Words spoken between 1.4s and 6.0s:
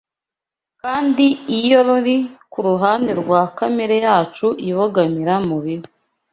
iyo ruri ku ruhande rwa kamere yacu ibogamira mu bibi